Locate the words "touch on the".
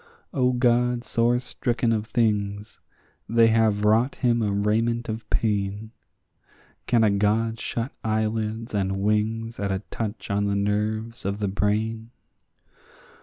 9.91-10.55